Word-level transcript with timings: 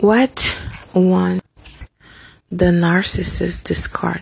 What 0.00 0.38
one 0.92 1.40
the 2.50 2.66
narcissist 2.66 3.64
discard? 3.64 4.20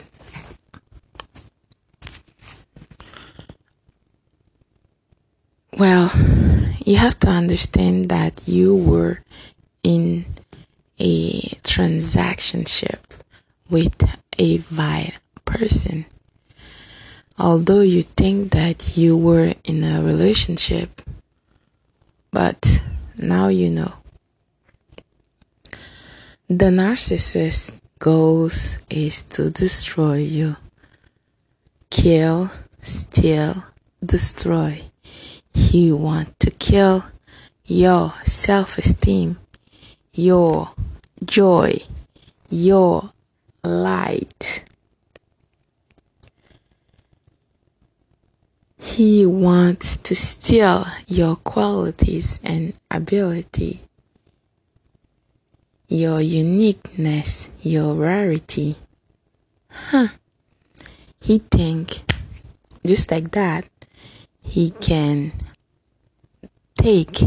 Well, 5.76 6.12
you 6.84 6.96
have 6.98 7.18
to 7.20 7.28
understand 7.28 8.04
that 8.10 8.46
you 8.46 8.76
were 8.76 9.24
in 9.82 10.26
a 11.00 11.40
transactionship 11.64 13.00
with 13.68 13.94
a 14.38 14.58
vile 14.58 15.10
person. 15.44 16.06
Although 17.36 17.80
you 17.80 18.02
think 18.02 18.52
that 18.52 18.96
you 18.96 19.16
were 19.16 19.54
in 19.64 19.82
a 19.82 20.04
relationship, 20.04 21.02
but 22.30 22.80
now 23.16 23.48
you 23.48 23.70
know. 23.70 24.03
The 26.48 26.66
narcissist's 26.66 27.72
goals 27.98 28.78
is 28.90 29.24
to 29.24 29.50
destroy 29.50 30.18
you. 30.18 30.56
Kill, 31.88 32.50
steal, 32.80 33.64
destroy. 34.04 34.82
He 35.54 35.90
want 35.90 36.38
to 36.40 36.50
kill 36.50 37.06
your 37.64 38.12
self-esteem, 38.24 39.38
your 40.12 40.72
joy, 41.24 41.78
your 42.50 43.12
light. 43.62 44.64
He 48.76 49.24
wants 49.24 49.96
to 49.96 50.14
steal 50.14 50.86
your 51.06 51.36
qualities 51.36 52.38
and 52.44 52.74
ability, 52.90 53.80
your 55.88 56.20
uniqueness, 56.20 57.48
your 57.60 57.94
rarity. 57.94 58.76
Huh. 59.70 60.08
He 61.20 61.38
think 61.38 62.04
just 62.86 63.10
like 63.10 63.30
that, 63.32 63.68
he 64.42 64.70
can 64.70 65.32
take 66.76 67.20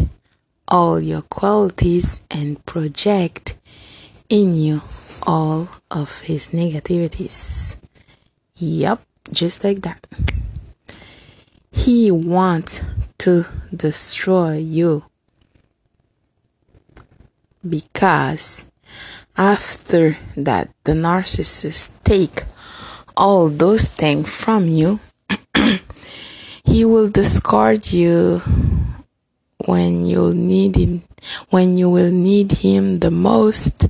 all 0.68 1.00
your 1.00 1.22
qualities 1.22 2.22
and 2.30 2.64
project 2.66 3.58
in 4.30 4.54
you 4.54 4.82
all 5.24 5.70
of 5.90 6.22
his 6.22 6.50
negativities. 6.50 7.76
Yep, 8.56 9.02
just 9.32 9.64
like 9.64 9.82
that. 9.82 10.06
He 11.72 12.12
wants 12.12 12.82
to 13.20 13.46
destroy 13.76 14.58
you 14.58 15.06
because 17.70 18.66
after 19.38 20.18
that 20.36 20.70
the 20.84 20.94
narcissist 20.94 21.92
take 22.04 22.44
all 23.16 23.50
those 23.50 23.88
things 23.88 24.30
from 24.34 24.68
you 24.68 25.00
he 26.64 26.86
will 26.86 27.10
discard 27.10 27.92
you 27.92 28.42
when 29.66 30.06
you'll 30.06 30.34
need 30.34 31.02
when 31.50 31.78
you 31.78 31.90
will 31.90 32.12
need 32.12 32.52
him 32.64 33.00
the 33.00 33.12
most 33.12 33.88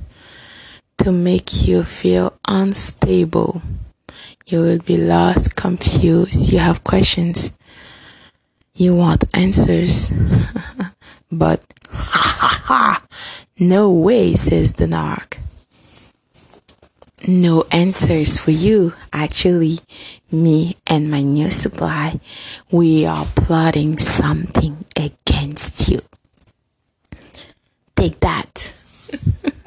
to 0.98 1.12
make 1.12 1.66
you 1.66 1.84
feel 1.84 2.38
unstable. 2.46 3.62
You 4.46 4.60
will 4.60 4.78
be 4.78 4.96
lost 4.96 5.56
confused 5.56 6.52
you 6.52 6.58
have 6.58 6.84
questions. 6.84 7.52
You 8.74 8.94
want 8.94 9.24
answers, 9.34 10.12
but 11.32 11.62
ha 11.90 12.22
ha 12.40 12.62
ha, 12.64 13.02
no 13.58 13.90
way, 13.90 14.34
says 14.34 14.74
the 14.74 14.86
narc. 14.86 15.38
No 17.26 17.64
answers 17.72 18.38
for 18.38 18.52
you. 18.52 18.94
Actually, 19.12 19.80
me 20.30 20.76
and 20.86 21.10
my 21.10 21.22
new 21.22 21.50
supply, 21.50 22.20
we 22.70 23.04
are 23.04 23.26
plotting 23.34 23.98
something 23.98 24.84
against 24.96 25.88
you. 25.88 26.00
Take 27.96 28.20
that. 28.20 28.74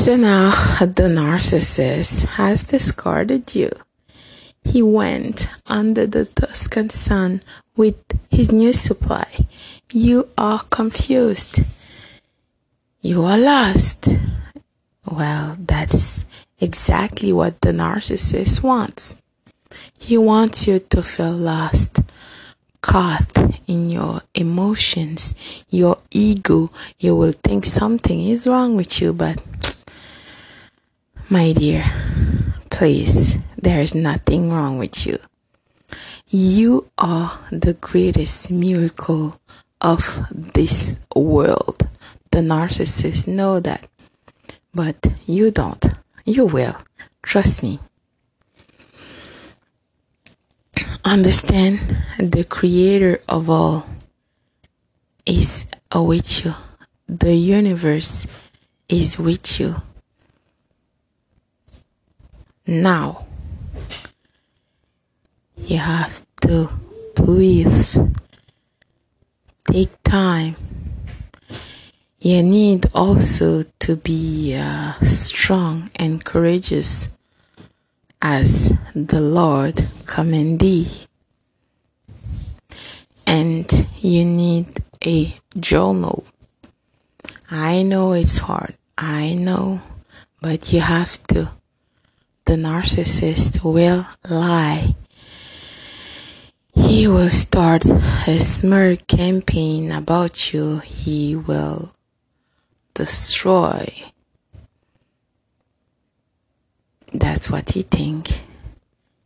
So 0.00 0.16
now 0.16 0.48
the 0.80 1.12
narcissist 1.12 2.24
has 2.24 2.62
discarded 2.62 3.54
you. 3.54 3.70
He 4.64 4.82
went 4.82 5.46
under 5.66 6.06
the 6.06 6.24
Tuscan 6.24 6.88
sun 6.88 7.42
with 7.80 7.96
his 8.30 8.52
new 8.52 8.74
supply. 8.74 9.26
You 9.90 10.28
are 10.36 10.60
confused. 10.68 11.60
You 13.00 13.24
are 13.24 13.38
lost. 13.38 14.10
Well, 15.10 15.56
that's 15.58 16.26
exactly 16.60 17.32
what 17.32 17.62
the 17.62 17.72
narcissist 17.72 18.62
wants. 18.62 19.16
He 19.98 20.18
wants 20.18 20.66
you 20.66 20.80
to 20.92 21.02
feel 21.02 21.32
lost, 21.32 22.00
caught 22.82 23.32
in 23.66 23.88
your 23.88 24.20
emotions, 24.34 25.64
your 25.70 25.96
ego. 26.10 26.70
You 26.98 27.16
will 27.16 27.32
think 27.32 27.64
something 27.64 28.20
is 28.20 28.46
wrong 28.46 28.76
with 28.76 29.00
you, 29.00 29.14
but 29.14 29.40
my 31.30 31.54
dear, 31.54 31.84
please, 32.68 33.38
there 33.56 33.80
is 33.80 33.94
nothing 33.94 34.52
wrong 34.52 34.76
with 34.76 35.06
you. 35.06 35.16
You 36.32 36.86
are 36.96 37.40
the 37.50 37.74
greatest 37.74 38.52
miracle 38.52 39.40
of 39.80 40.26
this 40.30 41.00
world. 41.14 41.88
The 42.30 42.38
narcissists 42.38 43.26
know 43.26 43.58
that, 43.58 43.88
but 44.72 45.08
you 45.26 45.50
don't. 45.50 45.84
You 46.24 46.46
will. 46.46 46.76
Trust 47.22 47.64
me. 47.64 47.80
Understand 51.04 51.80
the 52.18 52.44
creator 52.44 53.20
of 53.28 53.50
all 53.50 53.86
is 55.26 55.66
with 55.92 56.44
you. 56.44 56.54
The 57.08 57.34
universe 57.34 58.26
is 58.88 59.18
with 59.18 59.58
you 59.58 59.82
now 62.70 63.26
you 65.62 65.78
have 65.78 66.24
to 66.42 66.68
breathe. 67.14 68.14
Take 69.64 70.02
time. 70.02 70.56
You 72.20 72.42
need 72.42 72.86
also 72.94 73.64
to 73.80 73.96
be 73.96 74.56
uh, 74.56 74.92
strong 75.00 75.90
and 75.96 76.24
courageous 76.24 77.08
as 78.20 78.76
the 78.94 79.20
lord 79.20 79.86
commandee. 80.06 81.06
And 83.26 83.86
you 84.00 84.24
need 84.24 84.68
a 85.06 85.34
journal. 85.58 86.24
I 87.50 87.82
know 87.82 88.12
it's 88.12 88.38
hard 88.38 88.74
i 88.98 89.34
know 89.34 89.80
but 90.40 90.72
you 90.72 90.80
have 90.80 91.22
to. 91.28 91.50
The 92.46 92.54
narcissist 92.54 93.62
will 93.62 94.06
lie. 94.28 94.94
He 96.90 97.06
will 97.06 97.30
start 97.30 97.84
a 97.86 98.40
smear 98.40 98.96
campaign 98.96 99.92
about 99.92 100.52
you. 100.52 100.78
He 100.78 101.36
will 101.36 101.92
destroy. 102.94 103.86
That's 107.12 107.48
what 107.48 107.70
he 107.70 107.82
think. 107.82 108.42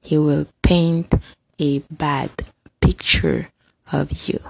He 0.02 0.18
will 0.18 0.46
paint 0.62 1.14
a 1.58 1.78
bad 1.90 2.30
picture 2.82 3.48
of 3.90 4.28
you. 4.28 4.40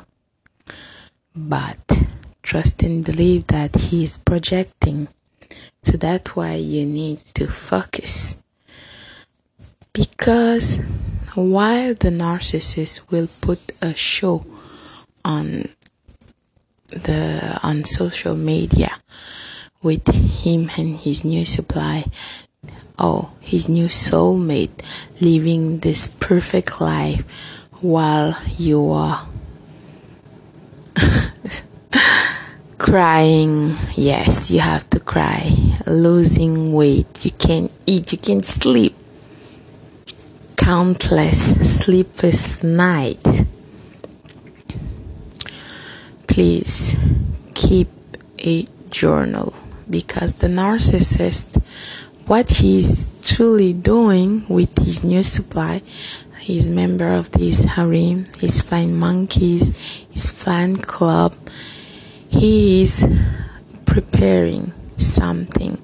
But 1.37 2.07
trust 2.43 2.83
and 2.83 3.05
believe 3.05 3.47
that 3.47 3.77
he 3.77 4.03
is 4.03 4.17
projecting. 4.17 5.07
So 5.85 5.97
that's 5.97 6.35
why 6.35 6.55
you 6.55 6.85
need 6.85 7.21
to 7.35 7.47
focus 7.47 8.43
because 9.93 10.81
while 11.35 11.95
the 11.95 12.11
narcissist 12.11 13.11
will 13.11 13.29
put 13.41 13.61
a 13.83 13.95
show 13.95 14.45
on 15.25 15.69
the 16.89 17.59
on 17.63 17.85
social 17.85 18.37
media 18.37 18.97
with 19.83 20.07
him 20.45 20.71
and 20.79 20.97
his 20.97 21.25
new 21.25 21.45
supply 21.45 22.05
oh 22.99 23.31
his 23.41 23.69
new 23.69 23.87
soulmate 23.87 24.79
living 25.21 25.79
this 25.79 26.09
perfect 26.21 26.81
life 26.81 27.67
while 27.81 28.39
you 28.57 28.91
are 28.91 29.27
crying. 32.79 33.77
Yes 33.95 34.51
you 34.51 34.61
have 34.61 34.89
to 34.91 35.01
cry. 35.01 35.53
Losing 35.87 36.73
weight. 36.73 37.25
You 37.25 37.31
can't 37.33 37.73
eat. 37.87 38.13
You 38.13 38.19
can't 38.19 38.45
sleep 38.45 38.95
countless 40.65 41.41
sleepless 41.77 42.63
nights. 42.63 43.43
please 46.27 46.97
keep 47.53 47.89
a 48.39 48.67
journal 48.89 49.53
because 49.91 50.39
the 50.39 50.47
narcissist, 50.47 51.47
what 52.27 52.51
he's 52.51 53.07
truly 53.21 53.75
doing 53.75 54.47
with 54.49 54.75
his 54.79 55.05
new 55.05 55.23
supply, 55.23 55.83
he's 56.41 56.71
member 56.71 57.13
of 57.13 57.31
this 57.33 57.65
harem, 57.65 58.25
his 58.39 58.63
flying 58.63 58.97
monkeys, 58.97 60.07
his 60.11 60.31
fan 60.31 60.79
club. 60.79 61.37
He 62.31 62.81
is 62.81 63.07
preparing 63.85 64.73
something, 64.97 65.77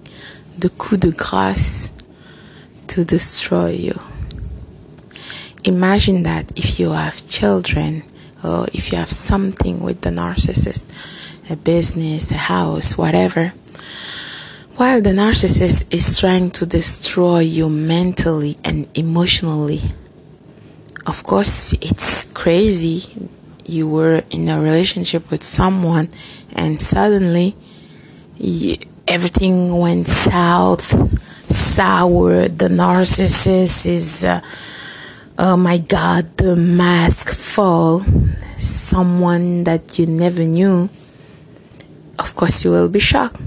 the 0.56 0.70
coup 0.70 0.96
de 0.96 1.12
grace 1.12 1.92
to 2.86 3.04
destroy 3.04 3.72
you. 3.72 4.09
Imagine 5.64 6.22
that 6.22 6.56
if 6.56 6.80
you 6.80 6.92
have 6.92 7.26
children 7.28 8.02
or 8.42 8.66
if 8.72 8.90
you 8.90 8.98
have 8.98 9.10
something 9.10 9.80
with 9.80 10.00
the 10.00 10.10
narcissist, 10.10 10.82
a 11.50 11.56
business, 11.56 12.30
a 12.32 12.36
house, 12.36 12.96
whatever, 12.96 13.52
while 14.76 15.02
the 15.02 15.10
narcissist 15.10 15.92
is 15.92 16.18
trying 16.18 16.50
to 16.52 16.64
destroy 16.64 17.40
you 17.40 17.68
mentally 17.68 18.56
and 18.64 18.88
emotionally, 18.96 19.82
of 21.06 21.22
course, 21.24 21.74
it's 21.74 22.24
crazy. 22.32 23.28
You 23.66 23.88
were 23.88 24.22
in 24.30 24.48
a 24.48 24.60
relationship 24.60 25.30
with 25.30 25.42
someone 25.42 26.08
and 26.54 26.80
suddenly 26.80 27.54
you, 28.38 28.78
everything 29.06 29.76
went 29.76 30.06
south, 30.06 30.84
sour. 31.52 32.48
The 32.48 32.68
narcissist 32.68 33.86
is, 33.86 34.24
uh, 34.24 34.40
oh 35.38 35.56
my 35.56 35.78
god, 35.78 36.36
the 36.36 36.56
mask 36.56 37.30
fall. 37.30 38.04
Someone 38.56 39.64
that 39.64 39.98
you 39.98 40.06
never 40.06 40.44
knew. 40.44 40.90
Of 42.18 42.34
course, 42.34 42.64
you 42.64 42.70
will 42.70 42.88
be 42.88 43.00
shocked. 43.00 43.40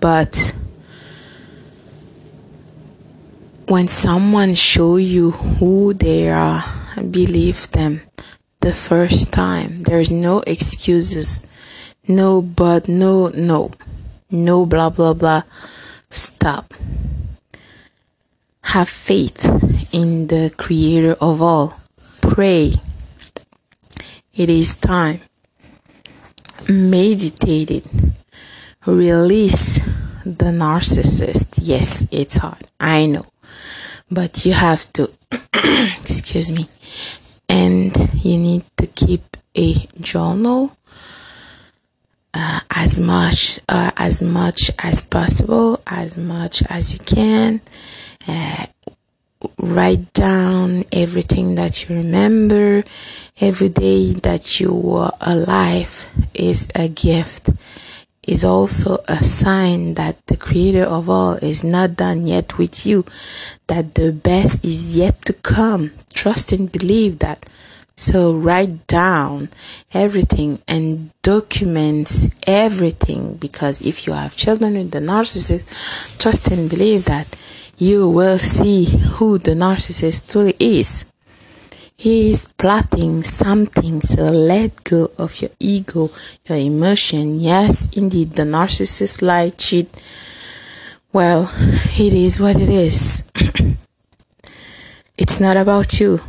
But 0.00 0.54
when 3.66 3.88
someone 3.88 4.54
show 4.54 4.96
you 4.96 5.32
who 5.32 5.94
they 5.94 6.30
are 6.30 6.64
believe 7.02 7.70
them 7.70 8.02
the 8.60 8.72
first 8.72 9.32
time. 9.32 9.82
There's 9.82 10.10
no 10.10 10.40
excuses. 10.46 11.46
No 12.06 12.42
but 12.42 12.88
no 12.88 13.28
no. 13.28 13.70
No 14.30 14.66
blah 14.66 14.90
blah 14.90 15.14
blah. 15.14 15.42
Stop. 16.10 16.74
Have 18.62 18.88
faith 18.88 19.46
in 19.92 20.26
the 20.28 20.52
creator 20.56 21.16
of 21.20 21.40
all 21.42 21.74
pray 22.20 22.72
it 24.34 24.48
is 24.48 24.76
time 24.76 25.20
meditate 26.68 27.70
it 27.70 27.84
release 28.86 29.78
the 30.24 30.46
narcissist. 30.46 31.58
Yes, 31.62 32.06
it's 32.10 32.36
hard. 32.36 32.64
I 32.80 33.06
know. 33.06 33.26
But 34.10 34.44
you 34.44 34.52
have 34.52 34.90
to, 34.94 35.10
excuse 36.00 36.50
me, 36.50 36.68
and 37.48 37.94
you 38.24 38.38
need 38.38 38.64
to 38.78 38.86
keep 38.86 39.36
a 39.56 39.74
journal 40.00 40.76
uh, 42.34 42.60
as 42.74 42.98
much 42.98 43.60
uh, 43.68 43.90
as 43.96 44.22
much 44.22 44.70
as 44.78 45.04
possible, 45.04 45.82
as 45.86 46.16
much 46.16 46.62
as 46.68 46.92
you 46.92 47.00
can. 47.00 47.60
Uh, 48.26 48.66
write 49.58 50.12
down 50.12 50.84
everything 50.92 51.54
that 51.56 51.88
you 51.88 51.96
remember. 51.96 52.84
Every 53.40 53.68
day 53.68 54.12
that 54.14 54.60
you 54.60 54.92
are 54.92 55.12
alive 55.20 56.08
is 56.34 56.68
a 56.74 56.88
gift 56.88 57.50
is 58.28 58.44
also 58.44 58.98
a 59.08 59.24
sign 59.24 59.94
that 59.94 60.26
the 60.26 60.36
creator 60.36 60.84
of 60.84 61.08
all 61.08 61.34
is 61.36 61.64
not 61.64 61.96
done 61.96 62.26
yet 62.26 62.58
with 62.58 62.84
you, 62.84 63.02
that 63.68 63.94
the 63.94 64.12
best 64.12 64.62
is 64.64 64.94
yet 64.94 65.24
to 65.24 65.32
come. 65.32 65.92
Trust 66.12 66.52
and 66.52 66.70
believe 66.70 67.20
that. 67.20 67.48
So 67.96 68.34
write 68.34 68.86
down 68.86 69.48
everything 69.92 70.60
and 70.68 71.10
document 71.22 72.28
everything 72.46 73.34
because 73.34 73.80
if 73.80 74.06
you 74.06 74.12
have 74.12 74.36
children 74.36 74.74
with 74.74 74.90
the 74.90 75.00
narcissist, 75.00 76.18
trust 76.18 76.48
and 76.48 76.68
believe 76.70 77.06
that 77.06 77.26
you 77.78 78.08
will 78.08 78.38
see 78.38 78.84
who 78.84 79.38
the 79.38 79.52
narcissist 79.52 80.30
truly 80.30 80.54
is. 80.58 81.06
He 81.96 82.30
is 82.30 82.46
plotting 82.58 83.22
something, 83.22 84.02
so 84.02 84.24
let 84.24 84.84
go 84.84 85.10
of 85.18 85.40
your 85.40 85.50
ego, 85.58 86.10
your 86.46 86.58
emotion. 86.58 87.40
Yes, 87.40 87.88
indeed, 87.96 88.32
the 88.32 88.44
narcissist 88.44 89.22
lie, 89.22 89.50
cheat. 89.50 89.88
Well, 91.12 91.50
it 91.98 92.12
is 92.12 92.38
what 92.40 92.56
it 92.56 92.68
is. 92.68 93.28
it's 95.18 95.40
not 95.40 95.56
about 95.56 95.98
you. 95.98 96.20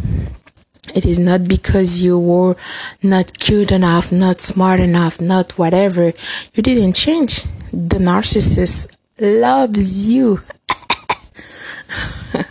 It 0.96 1.06
is 1.06 1.20
not 1.20 1.48
because 1.48 2.02
you 2.02 2.18
were 2.18 2.56
not 3.04 3.38
cute 3.38 3.72
enough, 3.72 4.12
not 4.12 4.40
smart 4.40 4.80
enough, 4.80 5.22
not 5.22 5.58
whatever. 5.58 6.14
You 6.54 6.64
didn't 6.64 6.94
change. 6.94 7.44
The 7.72 8.00
narcissist 8.00 8.96
loves 9.20 10.08
you. 10.08 10.42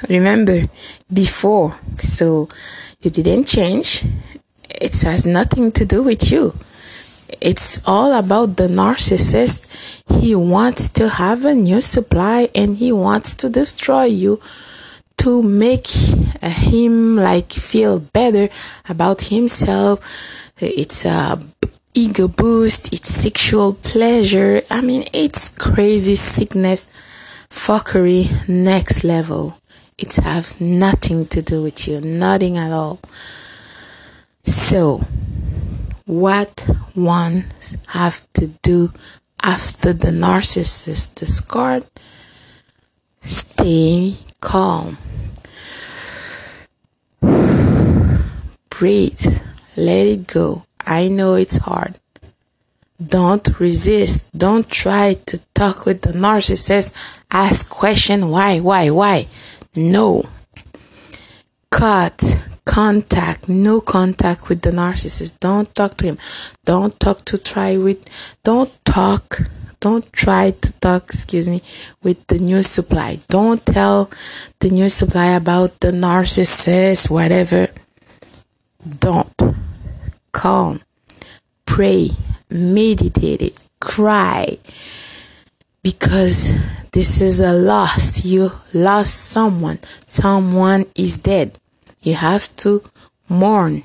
Remember 0.08 0.64
before. 1.12 1.78
So 1.98 2.48
you 3.00 3.10
didn't 3.10 3.46
change. 3.46 4.04
It 4.70 5.00
has 5.02 5.26
nothing 5.26 5.72
to 5.72 5.84
do 5.84 6.02
with 6.02 6.30
you. 6.30 6.54
It's 7.40 7.82
all 7.86 8.12
about 8.14 8.56
the 8.56 8.68
narcissist. 8.68 10.02
He 10.20 10.34
wants 10.34 10.88
to 10.90 11.08
have 11.08 11.44
a 11.44 11.54
new 11.54 11.80
supply 11.80 12.48
and 12.54 12.76
he 12.76 12.90
wants 12.90 13.34
to 13.36 13.50
destroy 13.50 14.04
you 14.04 14.40
to 15.18 15.42
make 15.42 15.86
uh, 16.42 16.48
him 16.48 17.16
like 17.16 17.52
feel 17.52 17.98
better 17.98 18.48
about 18.88 19.22
himself. 19.22 20.52
It's 20.60 21.04
a 21.04 21.38
ego 21.94 22.28
boost. 22.28 22.92
It's 22.92 23.08
sexual 23.08 23.74
pleasure. 23.74 24.62
I 24.70 24.80
mean, 24.80 25.04
it's 25.12 25.48
crazy 25.48 26.16
sickness, 26.16 26.86
fuckery, 27.50 28.48
next 28.48 29.04
level. 29.04 29.58
It 29.98 30.14
has 30.16 30.60
nothing 30.60 31.26
to 31.26 31.42
do 31.42 31.62
with 31.62 31.88
you, 31.88 32.00
nothing 32.00 32.56
at 32.56 32.70
all. 32.70 33.00
So, 34.44 35.02
what 36.06 36.66
one 36.94 37.46
have 37.88 38.32
to 38.34 38.46
do 38.62 38.92
after 39.42 39.92
the 39.92 40.12
narcissist 40.12 41.16
discard? 41.16 41.84
Stay 43.22 44.16
calm. 44.40 44.98
Breathe. 48.70 49.42
Let 49.76 50.06
it 50.06 50.26
go. 50.28 50.64
I 50.86 51.08
know 51.08 51.34
it's 51.34 51.56
hard. 51.56 51.98
Don't 53.04 53.60
resist. 53.60 54.26
Don't 54.36 54.68
try 54.70 55.14
to 55.26 55.38
talk 55.54 55.84
with 55.84 56.02
the 56.02 56.12
narcissist. 56.12 56.92
Ask 57.30 57.68
question 57.68 58.28
why, 58.28 58.60
why, 58.60 58.90
why. 58.90 59.26
No. 59.76 60.28
Cut 61.70 62.44
contact, 62.64 63.48
no 63.48 63.80
contact 63.80 64.48
with 64.48 64.60
the 64.62 64.70
narcissist. 64.70 65.40
Don't 65.40 65.74
talk 65.74 65.96
to 65.96 66.04
him. 66.04 66.18
Don't 66.64 66.98
talk 67.00 67.24
to 67.24 67.38
try 67.38 67.76
with, 67.76 68.00
don't 68.44 68.72
talk, 68.84 69.40
don't 69.80 70.12
try 70.12 70.50
to 70.50 70.72
talk, 70.74 71.04
excuse 71.04 71.48
me, 71.48 71.62
with 72.02 72.26
the 72.26 72.38
new 72.38 72.62
supply. 72.62 73.18
Don't 73.28 73.64
tell 73.64 74.10
the 74.60 74.70
new 74.70 74.88
supply 74.90 75.28
about 75.34 75.80
the 75.80 75.92
narcissist, 75.92 77.08
whatever. 77.08 77.68
Don't. 79.00 79.34
Calm. 80.32 80.82
Pray. 81.64 82.10
Meditate 82.50 83.42
it. 83.42 83.68
Cry. 83.80 84.58
Because 85.82 86.52
this 86.98 87.20
is 87.20 87.38
a 87.38 87.52
loss. 87.52 88.24
You 88.24 88.50
lost 88.74 89.14
someone. 89.14 89.78
Someone 90.04 90.86
is 90.96 91.18
dead. 91.18 91.56
You 92.02 92.14
have 92.14 92.44
to 92.56 92.82
mourn. 93.28 93.84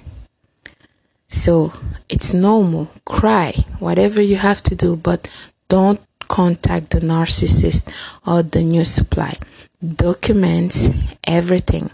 So 1.27 1.74
it's 2.10 2.34
normal. 2.34 2.89
Cry. 3.05 3.51
Whatever 3.77 4.20
you 4.20 4.38
have 4.38 4.63
to 4.63 4.74
do, 4.74 4.96
but 4.96 5.29
don't 5.70 6.01
contact 6.27 6.89
the 6.89 7.01
narcissist 7.01 7.84
or 8.25 8.41
the 8.41 8.63
new 8.63 8.84
supply. 8.84 9.36
Document 9.86 10.74
everything. 11.27 11.91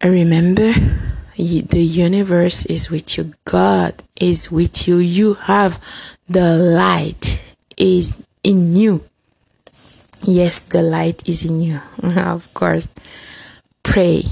Remember, 0.00 0.72
the 1.36 1.82
universe 1.82 2.64
is 2.66 2.88
with 2.88 3.18
you. 3.18 3.32
God 3.46 4.04
is 4.14 4.52
with 4.52 4.86
you. 4.86 4.98
You 4.98 5.34
have 5.34 5.82
the 6.28 6.54
light 6.56 7.42
is 7.76 8.16
in 8.46 8.76
you. 8.76 9.04
Yes, 10.22 10.60
the 10.60 10.82
light 10.82 11.28
is 11.28 11.44
in 11.44 11.60
you. 11.60 11.80
of 12.16 12.54
course. 12.54 12.88
Pray. 13.82 14.24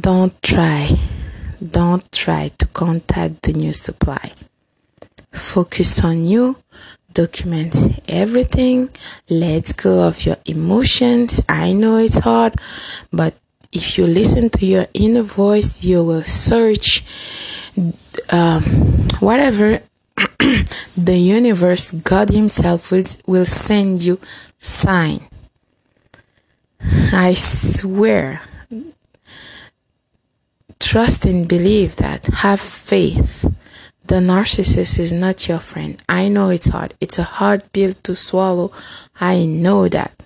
don't 0.00 0.40
try, 0.42 0.96
don't 1.62 2.10
try 2.12 2.48
to 2.58 2.66
contact 2.68 3.42
the 3.42 3.52
new 3.52 3.72
supply. 3.72 4.32
Focus 5.32 6.02
on 6.02 6.24
you, 6.24 6.56
document 7.12 8.00
everything, 8.08 8.90
let 9.28 9.76
go 9.76 10.00
of 10.00 10.24
your 10.24 10.36
emotions. 10.46 11.42
I 11.48 11.74
know 11.74 11.96
it's 11.96 12.18
hard, 12.18 12.54
but 13.12 13.34
if 13.72 13.98
you 13.98 14.06
listen 14.06 14.50
to 14.50 14.66
your 14.66 14.86
inner 14.94 15.22
voice, 15.22 15.84
you 15.84 16.02
will 16.02 16.22
search 16.22 17.04
um, 18.30 18.62
whatever 19.20 19.80
the 20.96 21.16
universe, 21.16 21.90
God 21.90 22.30
Himself 22.30 22.90
will, 22.90 23.04
will 23.26 23.46
send 23.46 24.02
you 24.02 24.18
sign. 24.58 25.28
I 27.12 27.34
swear. 27.34 28.40
Trust 30.78 31.26
and 31.26 31.46
believe 31.46 31.96
that. 31.96 32.26
Have 32.26 32.60
faith. 32.60 33.44
The 34.04 34.16
narcissist 34.16 34.98
is 34.98 35.12
not 35.12 35.46
your 35.46 35.60
friend. 35.60 36.02
I 36.08 36.28
know 36.28 36.48
it's 36.48 36.68
hard. 36.68 36.94
It's 37.00 37.18
a 37.18 37.22
hard 37.22 37.72
pill 37.72 37.92
to 38.02 38.16
swallow. 38.16 38.72
I 39.20 39.44
know 39.44 39.88
that. 39.88 40.20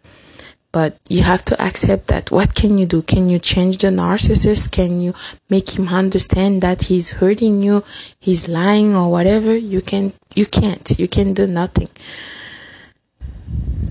But 0.74 0.98
you 1.08 1.22
have 1.22 1.44
to 1.44 1.62
accept 1.62 2.08
that. 2.08 2.32
What 2.32 2.56
can 2.56 2.78
you 2.78 2.86
do? 2.86 3.02
Can 3.02 3.28
you 3.28 3.38
change 3.38 3.78
the 3.78 3.90
narcissist? 3.94 4.72
Can 4.72 5.00
you 5.00 5.14
make 5.48 5.78
him 5.78 5.86
understand 5.86 6.62
that 6.62 6.90
he's 6.90 7.12
hurting 7.22 7.62
you? 7.62 7.84
He's 8.18 8.48
lying 8.48 8.92
or 8.92 9.08
whatever? 9.08 9.54
You 9.56 9.80
can, 9.80 10.14
you 10.34 10.46
can't. 10.46 10.98
You 10.98 11.06
can 11.06 11.32
do 11.32 11.46
nothing. 11.46 11.90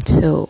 So, 0.06 0.50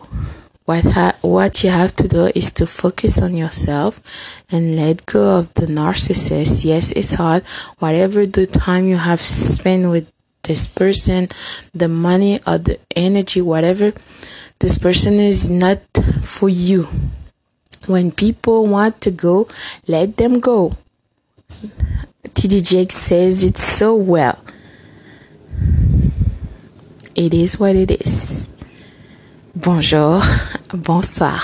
what 0.64 0.82
ha- 0.82 1.14
what 1.20 1.62
you 1.62 1.70
have 1.70 1.94
to 2.02 2.08
do 2.08 2.32
is 2.34 2.50
to 2.54 2.66
focus 2.66 3.22
on 3.22 3.36
yourself 3.36 4.42
and 4.50 4.74
let 4.74 5.06
go 5.06 5.38
of 5.38 5.54
the 5.54 5.66
narcissist. 5.66 6.64
Yes, 6.64 6.90
it's 6.92 7.14
hard. 7.14 7.44
Whatever 7.78 8.26
the 8.26 8.48
time 8.48 8.86
you 8.88 8.96
have 8.96 9.20
spent 9.20 9.88
with 9.88 10.10
this 10.42 10.66
person, 10.66 11.28
the 11.72 11.88
money 11.88 12.40
or 12.44 12.58
the 12.58 12.80
energy, 12.96 13.40
whatever, 13.40 13.92
this 14.64 14.78
person 14.78 15.20
is 15.20 15.50
not 15.50 15.78
for 16.22 16.48
you. 16.48 16.88
When 17.86 18.10
people 18.10 18.66
want 18.66 19.02
to 19.02 19.10
go, 19.10 19.46
let 19.86 20.16
them 20.16 20.40
go. 20.40 20.78
TD 22.32 22.66
Jakes 22.66 22.96
says 22.96 23.44
it 23.44 23.58
so 23.58 23.94
well. 23.94 24.42
It 27.14 27.34
is 27.34 27.60
what 27.60 27.76
it 27.76 27.90
is. 27.90 28.48
Bonjour, 29.54 30.22
bonsoir. 30.72 31.42